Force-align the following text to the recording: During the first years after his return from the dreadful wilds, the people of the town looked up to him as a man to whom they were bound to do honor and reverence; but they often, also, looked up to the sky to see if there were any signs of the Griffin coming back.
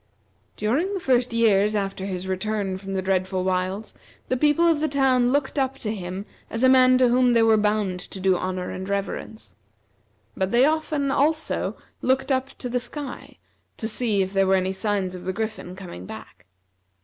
During 0.57 0.95
the 0.95 0.99
first 0.99 1.31
years 1.31 1.75
after 1.75 2.07
his 2.07 2.27
return 2.27 2.79
from 2.79 2.95
the 2.95 3.03
dreadful 3.03 3.43
wilds, 3.43 3.93
the 4.29 4.35
people 4.35 4.67
of 4.67 4.79
the 4.79 4.87
town 4.87 5.31
looked 5.31 5.59
up 5.59 5.77
to 5.77 5.93
him 5.93 6.25
as 6.49 6.63
a 6.63 6.69
man 6.69 6.97
to 6.97 7.09
whom 7.09 7.33
they 7.33 7.43
were 7.43 7.55
bound 7.55 7.99
to 7.99 8.19
do 8.19 8.35
honor 8.35 8.71
and 8.71 8.89
reverence; 8.89 9.57
but 10.35 10.49
they 10.49 10.65
often, 10.65 11.11
also, 11.11 11.75
looked 12.01 12.31
up 12.31 12.49
to 12.57 12.67
the 12.67 12.79
sky 12.79 13.37
to 13.77 13.87
see 13.87 14.23
if 14.23 14.33
there 14.33 14.47
were 14.47 14.55
any 14.55 14.73
signs 14.73 15.13
of 15.13 15.23
the 15.25 15.33
Griffin 15.33 15.75
coming 15.75 16.07
back. 16.07 16.47